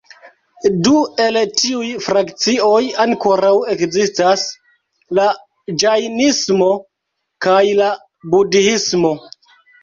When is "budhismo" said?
8.35-9.15